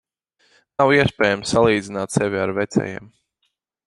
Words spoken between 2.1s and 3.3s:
sevi ar vecajiem.